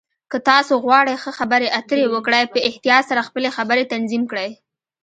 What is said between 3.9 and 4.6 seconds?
تنظیم کړئ.